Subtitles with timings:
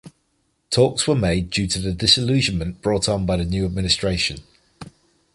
[0.71, 4.39] Talks were made due to the disillusionment brought by the new administration.